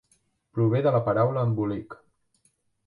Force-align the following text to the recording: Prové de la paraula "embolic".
Prové 0.55 0.81
de 0.87 0.95
la 0.95 1.03
paraula 1.11 1.45
"embolic". 1.51 1.97